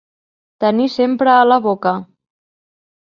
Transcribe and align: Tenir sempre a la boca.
Tenir 0.63 0.87
sempre 0.95 1.35
a 1.35 1.45
la 1.53 1.59
boca. 1.69 1.93